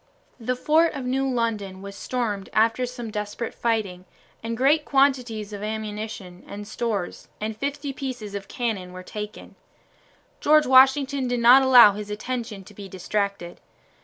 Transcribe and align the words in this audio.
The 0.39 0.55
fort 0.55 0.93
of 0.93 1.05
New 1.05 1.29
London 1.29 1.83
was 1.83 1.95
stormed 1.95 2.49
after 2.53 2.87
some 2.87 3.11
desperate 3.11 3.53
fighting, 3.53 4.05
and 4.41 4.57
great 4.57 4.83
quantities 4.83 5.53
of 5.53 5.61
ammunition 5.61 6.43
and 6.47 6.67
stores 6.67 7.27
and 7.39 7.55
fifty 7.55 7.93
pieces 7.93 8.33
of 8.33 8.47
cannon 8.47 9.03
taken. 9.03 9.53
General 10.39 10.67
Washington 10.71 11.27
did 11.27 11.39
not 11.39 11.61
allow 11.61 11.91
his 11.91 12.09
attention 12.09 12.63
to 12.63 12.73
be 12.73 12.89
distracted. 12.89 13.59